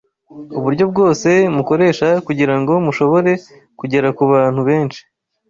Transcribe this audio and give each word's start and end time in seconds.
uburyo 0.57 0.83
bwose 0.91 1.29
mukoresha 1.55 2.07
kugira 2.27 2.53
ngo 2.59 2.73
mushobore 2.85 3.31
kugera 3.79 4.07
ku 4.17 4.23
bantu 4.33 4.61
benshi 4.69 5.01